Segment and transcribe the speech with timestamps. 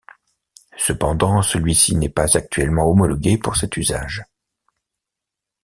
[0.79, 4.23] Cependant, celui-ci n'est pas actuellement homologué pour cet usage.